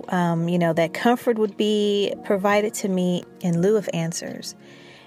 Um, 0.10 0.50
you 0.50 0.60
know, 0.60 0.74
that 0.74 0.94
comfort 0.94 1.38
would 1.38 1.56
be 1.56 2.14
provided 2.26 2.74
to 2.76 2.90
me 2.90 3.24
in 3.40 3.62
lieu 3.62 3.78
of 3.78 3.90
answers. 3.94 4.56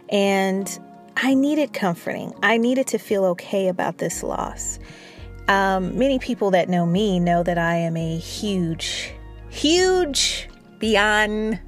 And 0.09 0.78
I 1.16 1.35
needed 1.35 1.75
comforting. 1.75 2.35
I 2.42 2.57
needed 2.57 2.87
to 2.88 2.99
feel 2.99 3.25
okay 3.26 3.69
about 3.69 3.99
this 3.99 4.23
loss. 4.23 4.78
Um, 5.49 5.99
many 5.99 6.19
people 6.19 6.51
that 6.53 6.69
know 6.69 6.87
me 6.87 7.19
know 7.21 7.43
that 7.43 7.59
I 7.59 7.77
am 7.77 7.97
a 7.97 8.17
huge, 8.17 9.13
huge, 9.51 10.49
beyond, 10.79 11.61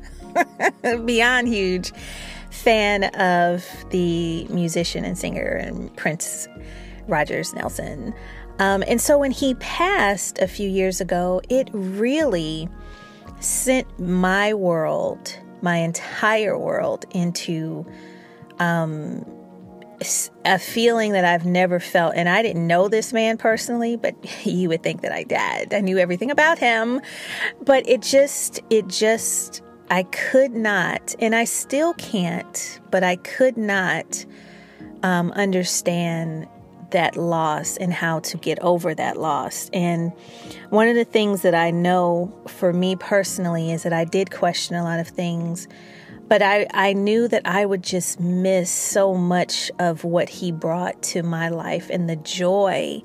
beyond 1.05 1.49
huge 1.49 1.93
fan 2.51 3.05
of 3.15 3.65
the 3.91 4.45
musician 4.45 5.05
and 5.05 5.19
singer 5.19 5.49
and 5.49 5.95
Prince 5.97 6.49
Rogers 7.09 7.53
Nelson. 7.53 8.15
Um, 8.59 8.85
and 8.87 9.01
so 9.01 9.19
when 9.19 9.33
he 9.33 9.55
passed 9.55 10.39
a 10.39 10.47
few 10.47 10.69
years 10.69 11.01
ago, 11.01 11.41
it 11.49 11.69
really 11.73 12.69
sent 13.41 13.99
my 13.99 14.55
world, 14.55 15.37
my 15.61 15.79
entire 15.79 16.59
world, 16.59 17.05
into 17.11 17.85
um, 18.61 19.25
a 20.45 20.59
feeling 20.59 21.13
that 21.13 21.25
I've 21.25 21.45
never 21.45 21.81
felt. 21.81 22.15
And 22.17 22.29
I 22.29 22.43
didn't 22.43 22.67
know 22.67 22.89
this 22.89 23.13
man 23.13 23.37
personally, 23.37 23.97
but 23.97 24.15
you 24.47 24.69
would 24.69 24.83
think 24.83 25.03
that 25.03 25.13
I 25.13 25.23
did. 25.23 25.75
I 25.75 25.81
knew 25.81 25.99
everything 25.99 26.31
about 26.31 26.59
him. 26.59 27.01
But 27.63 27.89
it 27.89 28.03
just, 28.03 28.61
it 28.71 28.89
just, 28.89 29.63
I 29.91 30.05
could 30.05 30.53
not, 30.53 31.15
and 31.19 31.35
I 31.35 31.45
still 31.45 31.95
can't, 31.95 32.81
but 32.91 33.05
I 33.05 33.17
could 33.17 33.57
not 33.57 34.25
um, 35.03 35.31
understand 35.33 36.49
that 36.91 37.17
loss 37.17 37.77
and 37.77 37.93
how 37.93 38.21
to 38.21 38.37
get 38.39 38.59
over 38.61 38.95
that 38.95 39.19
loss. 39.19 39.69
And 39.73 40.13
one 40.71 40.89
of 40.89 40.95
the 40.95 41.05
things 41.05 41.43
that 41.43 41.55
I 41.55 41.71
know 41.71 42.33
for 42.47 42.73
me 42.73 42.97
personally 42.97 43.73
is 43.73 43.83
that 43.83 43.93
I 43.93 44.05
did 44.05 44.31
question 44.31 44.77
a 44.77 44.85
lot 44.85 45.01
of 45.01 45.09
things 45.09 45.67
but 46.29 46.43
I, 46.43 46.67
I 46.73 46.93
knew 46.93 47.29
that 47.29 47.43
I 47.45 47.67
would 47.67 47.83
just 47.83 48.21
miss 48.21 48.71
so 48.71 49.15
much 49.15 49.71
of 49.79 50.05
what 50.05 50.29
he 50.29 50.53
brought 50.53 51.03
to 51.05 51.23
my 51.23 51.49
life 51.49 51.91
and 51.91 52.09
the 52.09 52.17
joy 52.17 53.03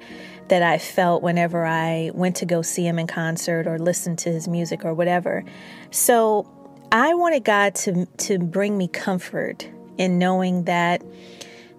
that 0.48 0.64
I 0.64 0.78
felt 0.78 1.22
whenever 1.22 1.66
I 1.66 2.12
went 2.14 2.38
to 2.38 2.46
go 2.46 2.62
see 2.62 2.86
him 2.86 2.98
in 2.98 3.08
concert 3.08 3.68
or 3.68 3.78
listen 3.78 4.16
to 4.18 4.30
his 4.32 4.48
music 4.48 4.84
or 4.84 4.94
whatever. 4.94 5.44
So 5.92 6.50
I 6.92 7.14
wanted 7.14 7.44
God 7.44 7.76
to, 7.76 8.06
to 8.06 8.40
bring 8.40 8.78
me 8.78 8.88
comfort 8.88 9.70
in 9.98 10.18
knowing 10.18 10.64
that 10.64 11.04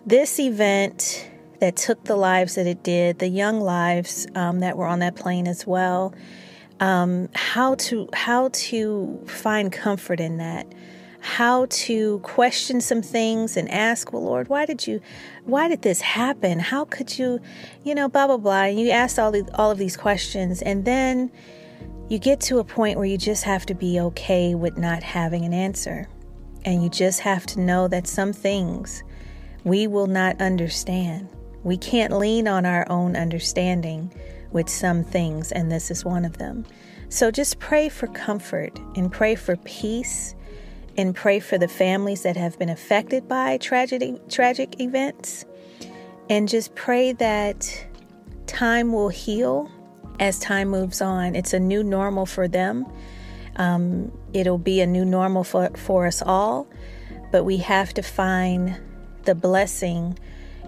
this 0.07 0.39
event 0.39 1.29
that 1.61 1.77
took 1.77 2.05
the 2.05 2.17
lives 2.17 2.55
that 2.55 2.67
it 2.67 2.83
did, 2.83 3.19
the 3.19 3.29
young 3.29 3.61
lives 3.61 4.27
um, 4.35 4.61
that 4.61 4.77
were 4.77 4.87
on 4.87 5.01
that 5.01 5.17
plane 5.17 5.47
as 5.47 5.67
well, 5.67 6.15
um, 6.81 7.29
how 7.35 7.75
to 7.75 8.09
how 8.15 8.49
to 8.53 9.23
find 9.27 9.71
comfort 9.71 10.19
in 10.21 10.39
that 10.39 10.67
how 11.21 11.67
to 11.71 12.19
question 12.21 12.81
some 12.81 13.03
things 13.03 13.57
and 13.57 13.71
ask, 13.71 14.13
well, 14.13 14.23
Lord, 14.23 14.49
why 14.49 14.67
did 14.67 14.87
you, 14.87 15.01
why 15.45 15.69
did 15.69 15.83
this 15.83 16.01
happen? 16.01 16.59
How 16.59 16.85
could 16.87 17.19
you, 17.19 17.41
you 17.85 17.95
know, 17.95 18.09
blah, 18.09 18.27
blah, 18.27 18.39
blah. 18.39 18.63
And 18.63 18.81
you 18.81 18.91
ask 18.91 19.19
all, 19.19 19.33
the, 19.33 19.49
all 19.55 19.71
of 19.71 19.79
these 19.79 19.97
questions. 19.97 20.63
And 20.63 20.85
then 20.85 21.31
you 22.09 22.19
get 22.19 22.41
to 22.43 22.59
a 22.59 22.65
point 22.65 22.97
where 22.97 23.07
you 23.07 23.19
just 23.19 23.45
have 23.45 23.67
to 23.67 23.75
be 23.75 24.01
okay 24.01 24.55
with 24.55 24.79
not 24.79 25.03
having 25.03 25.45
an 25.45 25.53
answer. 25.53 26.09
And 26.65 26.83
you 26.83 26.91
just 26.91 27.21
have 27.21 27.47
to 27.47 27.61
know 27.61 27.89
that 27.89 28.07
some 28.07 28.33
things 28.33 29.03
we 29.65 29.87
will 29.87 30.07
not 30.07 30.41
understand. 30.41 31.29
We 31.63 31.77
can't 31.77 32.17
lean 32.17 32.49
on 32.49 32.65
our 32.65 32.91
own 32.91 33.17
understanding 33.17 34.13
with 34.53 34.69
some 34.69 35.05
things, 35.05 35.53
and 35.53 35.71
this 35.71 35.91
is 35.91 36.05
one 36.05 36.25
of 36.25 36.39
them. 36.39 36.67
So 37.09 37.31
just 37.31 37.59
pray 37.59 37.89
for 37.89 38.07
comfort 38.09 38.79
and 38.97 39.13
pray 39.13 39.35
for 39.35 39.57
peace 39.57 40.35
and 41.01 41.17
pray 41.17 41.41
for 41.41 41.57
the 41.57 41.67
families 41.67 42.25
that 42.25 42.37
have 42.37 42.59
been 42.59 42.69
affected 42.69 43.27
by 43.27 43.57
tragedy, 43.57 44.21
tragic 44.29 44.79
events. 44.81 45.47
And 46.29 46.47
just 46.47 46.75
pray 46.75 47.13
that 47.15 47.87
time 48.47 48.93
will 48.93 49.09
heal 49.09 49.71
as 50.19 50.39
time 50.39 50.69
moves 50.69 51.01
on. 51.01 51.35
It's 51.35 51.55
a 51.55 51.59
new 51.59 51.83
normal 51.83 52.27
for 52.27 52.47
them. 52.47 52.87
Um, 53.57 54.13
it'll 54.35 54.59
be 54.59 54.83
a 54.83 54.87
new 54.87 55.07
normal 55.07 55.43
for, 55.43 55.71
for 55.71 56.07
us 56.07 56.21
all, 56.21 56.69
but 57.33 57.45
we 57.45 57.57
have 57.57 57.95
to 57.95 58.03
find 58.03 58.79
the 59.23 59.35
blessing 59.35 60.19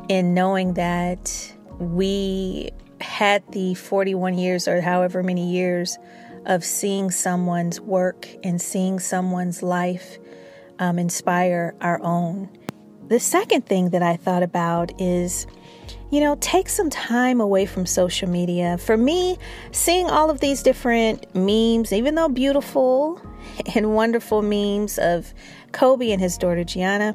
in 0.08 0.32
knowing 0.32 0.74
that 0.74 1.54
we 1.78 2.70
had 3.02 3.42
the 3.52 3.74
41 3.74 4.38
years 4.38 4.66
or 4.66 4.80
however 4.80 5.22
many 5.22 5.52
years 5.52 5.98
of 6.46 6.64
seeing 6.64 7.10
someone's 7.10 7.80
work 7.80 8.26
and 8.42 8.62
seeing 8.62 8.98
someone's 8.98 9.62
life 9.62 10.18
um, 10.82 10.98
inspire 10.98 11.74
our 11.80 12.02
own. 12.02 12.48
The 13.06 13.20
second 13.20 13.66
thing 13.66 13.90
that 13.90 14.02
I 14.02 14.16
thought 14.16 14.42
about 14.42 15.00
is, 15.00 15.46
you 16.10 16.20
know, 16.20 16.36
take 16.40 16.68
some 16.68 16.90
time 16.90 17.40
away 17.40 17.66
from 17.66 17.86
social 17.86 18.28
media. 18.28 18.78
For 18.78 18.96
me, 18.96 19.38
seeing 19.70 20.10
all 20.10 20.28
of 20.28 20.40
these 20.40 20.60
different 20.60 21.32
memes, 21.36 21.92
even 21.92 22.16
though 22.16 22.28
beautiful 22.28 23.22
and 23.76 23.94
wonderful 23.94 24.42
memes 24.42 24.98
of 24.98 25.32
Kobe 25.70 26.10
and 26.10 26.20
his 26.20 26.36
daughter 26.36 26.64
Gianna, 26.64 27.14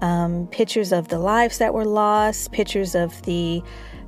um, 0.00 0.46
pictures 0.46 0.90
of 0.90 1.08
the 1.08 1.18
lives 1.18 1.58
that 1.58 1.74
were 1.74 1.84
lost, 1.84 2.52
pictures 2.52 2.94
of 2.94 3.20
the 3.22 3.62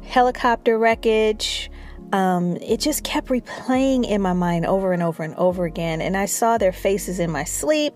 helicopter 0.05 0.79
wreckage. 0.79 1.71
Um, 2.13 2.57
it 2.57 2.81
just 2.81 3.05
kept 3.05 3.29
replaying 3.29 4.09
in 4.09 4.23
my 4.23 4.33
mind 4.33 4.67
over 4.67 4.93
and 4.93 5.03
over 5.03 5.23
and 5.23 5.35
over 5.35 5.65
again. 5.65 6.01
And 6.01 6.17
I 6.17 6.27
saw 6.27 6.59
their 6.59 6.73
faces 6.73 7.19
in 7.19 7.31
my 7.31 7.45
sleep. 7.45 7.95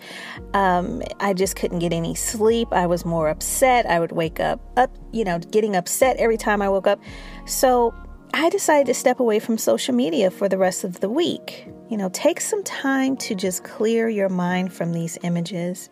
Um, 0.55 1.03
I 1.21 1.33
just 1.33 1.57
couldn't 1.57 1.79
get 1.79 1.93
any 1.93 2.15
sleep. 2.15 2.69
I 2.73 2.87
was 2.87 3.05
more 3.05 3.29
upset. 3.29 3.87
I 3.87 4.01
would 4.01 4.13
wake 4.13 4.41
up, 4.41 4.61
up, 4.77 4.91
you 5.13 5.25
know, 5.25 5.39
getting 5.39 5.77
upset 5.77 6.17
every 6.17 6.37
time 6.37 6.61
I 6.61 6.69
woke 6.69 6.87
up. 6.87 7.01
So 7.47 7.95
I 8.33 8.49
decided 8.49 8.87
to 8.87 8.95
step 8.95 9.21
away 9.21 9.39
from 9.39 9.59
social 9.59 9.95
media 9.95 10.31
for 10.31 10.49
the 10.49 10.59
rest 10.59 10.85
of 10.85 11.01
the 11.01 11.09
week. 11.09 11.67
You 11.89 11.97
know, 11.97 12.09
take 12.11 12.41
some 12.41 12.63
time 12.63 13.17
to 13.19 13.35
just 13.35 13.65
clear 13.65 14.09
your 14.09 14.29
mind 14.29 14.73
from 14.73 14.93
these 14.93 15.19
images, 15.23 15.89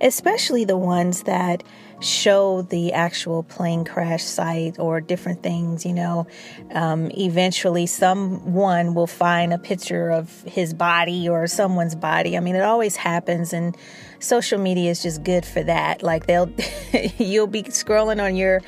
especially 0.00 0.64
the 0.64 0.78
ones 0.78 1.24
that 1.24 1.62
show 2.00 2.62
the 2.62 2.94
actual 2.94 3.42
plane 3.42 3.84
crash 3.84 4.24
site 4.24 4.78
or 4.78 5.00
different 5.00 5.42
things. 5.42 5.84
You 5.84 5.92
know, 5.92 6.26
um, 6.72 7.10
eventually 7.12 7.86
someone 7.86 8.94
will 8.94 9.06
find 9.06 9.52
a 9.52 9.58
picture 9.58 10.10
of 10.10 10.42
his 10.44 10.72
body 10.72 11.28
or 11.28 11.46
someone's 11.46 11.94
body. 11.94 12.36
I 12.36 12.40
mean, 12.40 12.56
it 12.56 12.62
always 12.62 12.96
happens, 12.96 13.52
and 13.52 13.76
social 14.22 14.58
media 14.58 14.90
is 14.90 15.02
just 15.02 15.22
good 15.22 15.44
for 15.44 15.62
that. 15.64 16.02
Like 16.02 16.26
they'll, 16.26 16.50
you'll 17.18 17.46
be 17.46 17.64
scrolling 17.64 18.22
on 18.22 18.36
your 18.36 18.60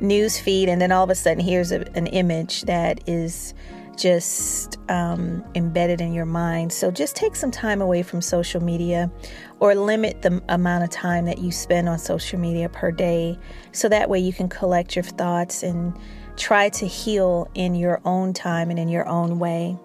news 0.00 0.38
feed, 0.38 0.68
and 0.68 0.80
then 0.80 0.92
all 0.92 1.04
of 1.04 1.10
a 1.10 1.14
sudden, 1.14 1.42
here's 1.42 1.72
a, 1.72 1.80
an 1.96 2.06
image 2.08 2.62
that 2.62 3.08
is 3.08 3.54
just 3.96 4.78
um, 4.88 5.44
embedded 5.54 6.00
in 6.00 6.12
your 6.12 6.24
mind. 6.24 6.72
So 6.72 6.90
just 6.90 7.16
take 7.16 7.36
some 7.36 7.50
time 7.50 7.82
away 7.82 8.02
from 8.02 8.22
social 8.22 8.62
media 8.62 9.10
or 9.58 9.74
limit 9.74 10.22
the 10.22 10.42
amount 10.48 10.84
of 10.84 10.90
time 10.90 11.26
that 11.26 11.38
you 11.38 11.52
spend 11.52 11.88
on 11.88 11.98
social 11.98 12.38
media 12.38 12.68
per 12.70 12.90
day 12.90 13.38
so 13.72 13.88
that 13.88 14.08
way 14.08 14.18
you 14.18 14.32
can 14.32 14.48
collect 14.48 14.96
your 14.96 15.02
thoughts 15.02 15.62
and 15.62 15.94
try 16.36 16.70
to 16.70 16.86
heal 16.86 17.50
in 17.54 17.74
your 17.74 18.00
own 18.06 18.32
time 18.32 18.70
and 18.70 18.78
in 18.78 18.88
your 18.88 19.06
own 19.06 19.38
way. 19.38 19.76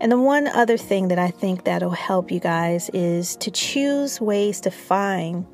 And 0.00 0.12
the 0.12 0.18
one 0.18 0.46
other 0.46 0.76
thing 0.76 1.08
that 1.08 1.18
I 1.18 1.30
think 1.30 1.64
that'll 1.64 1.90
help 1.90 2.30
you 2.30 2.40
guys 2.40 2.90
is 2.92 3.36
to 3.36 3.50
choose 3.50 4.20
ways 4.20 4.60
to 4.62 4.70
find 4.70 5.46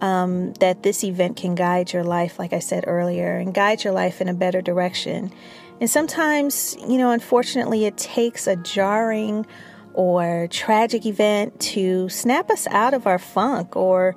um, 0.00 0.52
that 0.54 0.82
this 0.82 1.04
event 1.04 1.36
can 1.36 1.54
guide 1.54 1.92
your 1.92 2.04
life, 2.04 2.38
like 2.38 2.52
I 2.52 2.58
said 2.58 2.84
earlier, 2.86 3.36
and 3.36 3.54
guide 3.54 3.84
your 3.84 3.92
life 3.92 4.20
in 4.20 4.28
a 4.28 4.34
better 4.34 4.60
direction. 4.60 5.32
And 5.80 5.90
sometimes, 5.90 6.76
you 6.80 6.98
know, 6.98 7.10
unfortunately, 7.10 7.84
it 7.84 7.96
takes 7.96 8.46
a 8.46 8.56
jarring 8.56 9.46
or 9.94 10.48
tragic 10.50 11.04
event 11.04 11.58
to 11.60 12.08
snap 12.08 12.50
us 12.50 12.66
out 12.68 12.94
of 12.94 13.06
our 13.06 13.18
funk 13.18 13.76
or 13.76 14.16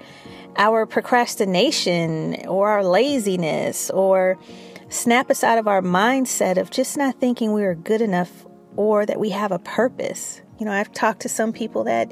our 0.58 0.86
procrastination 0.86 2.46
or 2.48 2.70
our 2.70 2.84
laziness 2.84 3.90
or 3.90 4.40
snap 4.90 5.30
us 5.30 5.44
out 5.44 5.58
of 5.58 5.68
our 5.68 5.82
mindset 5.82 6.58
of 6.58 6.70
just 6.70 6.98
not 6.98 7.20
thinking 7.20 7.52
we 7.52 7.64
are 7.64 7.76
good 7.76 8.02
enough 8.02 8.46
or 8.78 9.06
that 9.06 9.20
we 9.20 9.30
have 9.32 9.52
a 9.52 9.60
purpose. 9.60 10.42
You 10.60 10.66
know, 10.66 10.72
I've 10.72 10.92
talked 10.94 11.22
to 11.22 11.30
some 11.30 11.54
people 11.54 11.84
that 11.86 12.12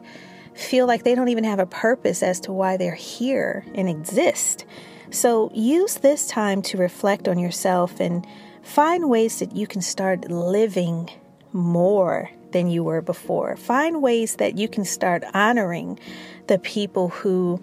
feel 0.55 0.85
like 0.85 1.03
they 1.03 1.15
don't 1.15 1.29
even 1.29 1.43
have 1.43 1.59
a 1.59 1.65
purpose 1.65 2.21
as 2.21 2.39
to 2.41 2.51
why 2.51 2.77
they're 2.77 2.93
here 2.93 3.65
and 3.73 3.89
exist. 3.89 4.65
So 5.09 5.51
use 5.53 5.95
this 5.95 6.27
time 6.27 6.61
to 6.63 6.77
reflect 6.77 7.27
on 7.27 7.39
yourself 7.39 7.99
and 7.99 8.25
Find 8.63 9.09
ways 9.09 9.39
that 9.39 9.55
you 9.55 9.67
can 9.67 9.81
start 9.81 10.31
living 10.31 11.09
more 11.51 12.31
than 12.51 12.69
you 12.69 12.83
were 12.83 13.01
before. 13.01 13.57
Find 13.57 14.01
ways 14.01 14.37
that 14.37 14.57
you 14.57 14.67
can 14.67 14.85
start 14.85 15.23
honoring 15.33 15.99
the 16.47 16.57
people 16.57 17.09
who 17.09 17.59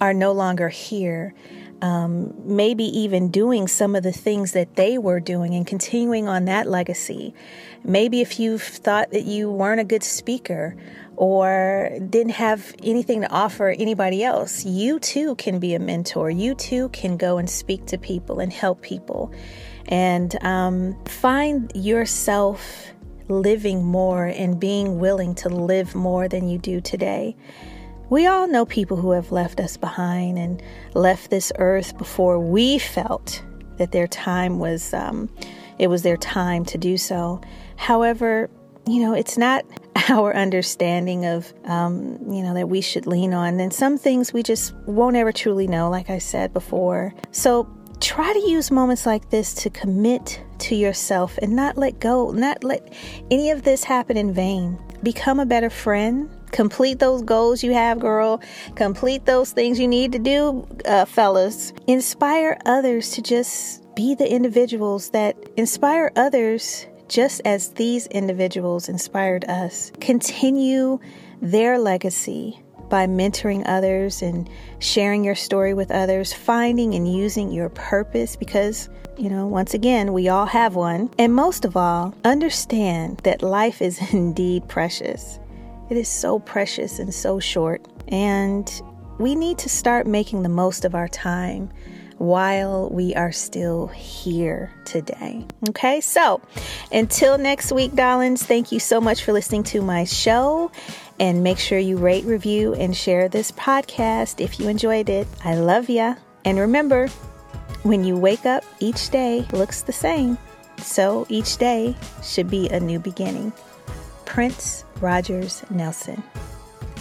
are 0.00 0.14
no 0.14 0.32
longer 0.32 0.68
here. 0.68 1.34
Um, 1.84 2.32
maybe 2.46 2.84
even 2.84 3.30
doing 3.30 3.68
some 3.68 3.94
of 3.94 4.02
the 4.02 4.12
things 4.26 4.52
that 4.52 4.74
they 4.74 4.96
were 4.96 5.20
doing 5.20 5.54
and 5.54 5.66
continuing 5.66 6.28
on 6.28 6.46
that 6.46 6.66
legacy. 6.66 7.34
Maybe 7.84 8.22
if 8.22 8.40
you've 8.40 8.62
thought 8.62 9.10
that 9.10 9.24
you 9.26 9.50
weren't 9.50 9.82
a 9.82 9.84
good 9.84 10.02
speaker 10.02 10.76
or 11.16 11.90
didn't 12.08 12.36
have 12.46 12.74
anything 12.82 13.20
to 13.20 13.30
offer 13.30 13.68
anybody 13.68 14.24
else, 14.24 14.64
you 14.64 14.98
too 14.98 15.34
can 15.34 15.58
be 15.58 15.74
a 15.74 15.78
mentor. 15.78 16.30
You 16.30 16.54
too 16.54 16.88
can 16.88 17.18
go 17.18 17.36
and 17.36 17.50
speak 17.50 17.84
to 17.92 17.98
people 17.98 18.40
and 18.40 18.50
help 18.50 18.80
people 18.80 19.30
and 19.84 20.42
um, 20.42 20.96
find 21.04 21.70
yourself 21.74 22.94
living 23.28 23.84
more 23.84 24.24
and 24.24 24.58
being 24.58 24.98
willing 24.98 25.34
to 25.34 25.50
live 25.50 25.94
more 25.94 26.28
than 26.28 26.48
you 26.48 26.56
do 26.56 26.80
today. 26.80 27.36
We 28.10 28.26
all 28.26 28.46
know 28.46 28.66
people 28.66 28.96
who 28.96 29.12
have 29.12 29.32
left 29.32 29.60
us 29.60 29.76
behind 29.76 30.38
and 30.38 30.62
left 30.94 31.30
this 31.30 31.52
earth 31.58 31.96
before 31.98 32.38
we 32.38 32.78
felt 32.78 33.42
that 33.76 33.92
their 33.92 34.06
time 34.06 34.58
was 34.58 34.92
um, 34.94 35.28
it 35.78 35.88
was 35.88 36.02
their 36.02 36.16
time 36.16 36.64
to 36.66 36.78
do 36.78 36.96
so. 36.96 37.40
However, 37.76 38.50
you 38.86 39.00
know, 39.00 39.14
it's 39.14 39.36
not 39.38 39.64
our 40.10 40.34
understanding 40.34 41.24
of, 41.24 41.52
um, 41.64 42.18
you 42.30 42.42
know, 42.42 42.54
that 42.54 42.68
we 42.68 42.80
should 42.80 43.06
lean 43.06 43.32
on. 43.32 43.58
And 43.60 43.72
some 43.72 43.98
things 43.98 44.32
we 44.32 44.42
just 44.42 44.74
won't 44.86 45.16
ever 45.16 45.32
truly 45.32 45.66
know, 45.66 45.90
like 45.90 46.10
I 46.10 46.18
said 46.18 46.52
before. 46.52 47.14
So 47.32 47.68
try 48.00 48.32
to 48.32 48.48
use 48.48 48.70
moments 48.70 49.06
like 49.06 49.30
this 49.30 49.54
to 49.54 49.70
commit 49.70 50.42
to 50.58 50.74
yourself 50.74 51.38
and 51.38 51.56
not 51.56 51.76
let 51.76 51.98
go, 52.00 52.30
not 52.30 52.62
let 52.62 52.92
any 53.30 53.50
of 53.50 53.62
this 53.62 53.84
happen 53.84 54.16
in 54.16 54.32
vain. 54.32 54.78
Become 55.02 55.40
a 55.40 55.46
better 55.46 55.70
friend. 55.70 56.30
Complete 56.54 57.00
those 57.00 57.20
goals 57.22 57.64
you 57.64 57.72
have, 57.72 57.98
girl. 57.98 58.40
Complete 58.76 59.24
those 59.24 59.50
things 59.50 59.80
you 59.80 59.88
need 59.88 60.12
to 60.12 60.20
do, 60.20 60.64
uh, 60.86 61.04
fellas. 61.04 61.72
Inspire 61.88 62.56
others 62.64 63.10
to 63.10 63.22
just 63.22 63.82
be 63.96 64.14
the 64.14 64.32
individuals 64.32 65.10
that 65.10 65.36
inspire 65.56 66.12
others 66.14 66.86
just 67.08 67.42
as 67.44 67.70
these 67.70 68.06
individuals 68.06 68.88
inspired 68.88 69.44
us. 69.46 69.90
Continue 70.00 71.00
their 71.42 71.76
legacy 71.76 72.62
by 72.88 73.08
mentoring 73.08 73.64
others 73.66 74.22
and 74.22 74.48
sharing 74.78 75.24
your 75.24 75.34
story 75.34 75.74
with 75.74 75.90
others, 75.90 76.32
finding 76.32 76.94
and 76.94 77.12
using 77.12 77.50
your 77.50 77.68
purpose 77.70 78.36
because, 78.36 78.88
you 79.18 79.28
know, 79.28 79.48
once 79.48 79.74
again, 79.74 80.12
we 80.12 80.28
all 80.28 80.46
have 80.46 80.76
one. 80.76 81.10
And 81.18 81.34
most 81.34 81.64
of 81.64 81.76
all, 81.76 82.14
understand 82.24 83.18
that 83.24 83.42
life 83.42 83.82
is 83.82 83.98
indeed 84.12 84.68
precious. 84.68 85.40
It 85.90 85.96
is 85.96 86.08
so 86.08 86.38
precious 86.38 86.98
and 86.98 87.12
so 87.12 87.38
short. 87.40 87.86
And 88.08 88.70
we 89.18 89.34
need 89.34 89.58
to 89.58 89.68
start 89.68 90.06
making 90.06 90.42
the 90.42 90.48
most 90.48 90.84
of 90.84 90.94
our 90.94 91.08
time 91.08 91.70
while 92.18 92.88
we 92.90 93.14
are 93.14 93.32
still 93.32 93.88
here 93.88 94.72
today. 94.84 95.44
Okay, 95.68 96.00
so 96.00 96.40
until 96.92 97.38
next 97.38 97.72
week, 97.72 97.94
darlings, 97.94 98.42
thank 98.44 98.72
you 98.72 98.80
so 98.80 99.00
much 99.00 99.24
for 99.24 99.32
listening 99.32 99.64
to 99.64 99.82
my 99.82 100.04
show. 100.04 100.70
And 101.20 101.44
make 101.44 101.58
sure 101.58 101.78
you 101.78 101.96
rate, 101.96 102.24
review, 102.24 102.74
and 102.74 102.96
share 102.96 103.28
this 103.28 103.52
podcast 103.52 104.40
if 104.40 104.58
you 104.58 104.68
enjoyed 104.68 105.08
it. 105.08 105.28
I 105.44 105.54
love 105.54 105.88
ya. 105.88 106.16
And 106.44 106.58
remember, 106.58 107.08
when 107.82 108.02
you 108.04 108.16
wake 108.16 108.46
up, 108.46 108.64
each 108.80 109.10
day 109.10 109.46
looks 109.52 109.82
the 109.82 109.92
same. 109.92 110.38
So 110.78 111.26
each 111.28 111.56
day 111.58 111.94
should 112.22 112.50
be 112.50 112.68
a 112.68 112.80
new 112.80 112.98
beginning. 112.98 113.52
Prince 114.24 114.84
Rogers 115.00 115.62
Nelson. 115.70 116.22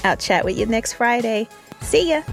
I'll 0.03 0.17
chat 0.17 0.45
with 0.45 0.57
you 0.57 0.65
next 0.65 0.93
Friday. 0.93 1.47
See 1.81 2.09
ya. 2.09 2.23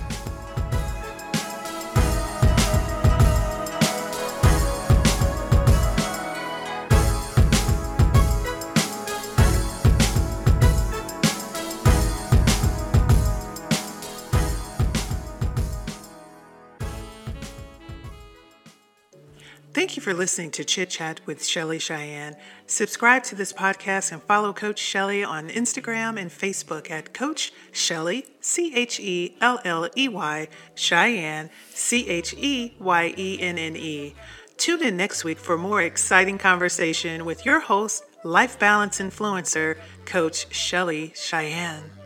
Thank 19.91 19.97
you 19.97 20.03
for 20.05 20.15
listening 20.15 20.53
to 20.53 20.63
Chit 20.63 20.89
Chat 20.89 21.21
with 21.27 21.45
Chelley 21.45 21.81
Cheyenne. 21.81 22.37
Subscribe 22.69 23.25
to 23.25 23.35
this 23.35 23.53
podcast 23.53 24.13
and 24.13 24.23
follow 24.23 24.53
Coach 24.53 24.81
Chelley 24.81 25.25
on 25.25 25.49
Instagram 25.49 26.17
and 26.17 26.31
Facebook 26.31 26.93
at 26.93 27.13
Coach 27.13 27.53
Chelley, 27.73 28.25
C 28.41 28.73
H 28.73 29.01
E 29.01 29.37
L 29.41 29.59
L 29.65 29.89
E 29.97 30.07
Y, 30.07 30.47
Cheyenne, 30.77 31.51
C 31.75 32.09
H 32.09 32.35
E 32.39 32.77
Y 32.79 33.15
E 33.19 33.39
N 33.41 33.59
N 33.59 33.75
E. 33.75 34.15
Tune 34.57 34.81
in 34.85 34.97
next 34.97 35.25
week 35.25 35.41
for 35.41 35.59
more 35.59 35.83
exciting 35.83 36.39
conversation 36.39 37.25
with 37.25 37.45
your 37.45 37.59
host, 37.59 38.05
life 38.23 38.61
balance 38.61 39.01
influencer, 39.01 39.77
Coach 40.05 40.49
Chelley 40.51 41.13
Cheyenne. 41.17 42.00